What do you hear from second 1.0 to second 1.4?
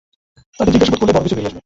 বড় কিছু